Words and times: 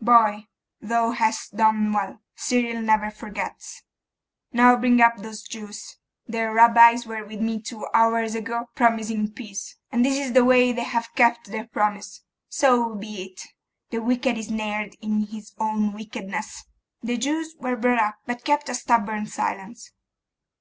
Boy, 0.00 0.46
thou 0.80 1.10
hast 1.10 1.56
done 1.56 1.92
well. 1.92 2.22
Cyril 2.36 2.80
never 2.82 3.10
forgets. 3.10 3.82
Now 4.52 4.76
bring 4.76 5.00
up 5.00 5.16
those 5.16 5.42
Jews. 5.42 5.96
Their 6.24 6.52
Rabbis 6.54 7.04
were 7.04 7.24
with 7.24 7.40
me 7.40 7.60
two 7.60 7.84
hours 7.92 8.36
ago 8.36 8.66
promising 8.76 9.32
peace: 9.32 9.74
and 9.90 10.04
this 10.04 10.16
is 10.16 10.34
the 10.34 10.44
way 10.44 10.70
they 10.70 10.84
have 10.84 11.12
kept 11.16 11.50
their 11.50 11.66
promise. 11.66 12.22
So 12.48 12.94
be 12.94 13.24
it. 13.24 13.48
The 13.90 13.98
wicked 14.00 14.38
is 14.38 14.46
snared 14.46 14.94
in 15.00 15.22
his 15.26 15.52
own 15.58 15.92
wickedness.' 15.92 16.66
The 17.02 17.16
Jews 17.16 17.56
were 17.58 17.74
brought 17.74 17.98
in, 18.00 18.12
but 18.24 18.44
kept 18.44 18.68
a 18.68 18.74
stubborn 18.76 19.26
silence. 19.26 19.90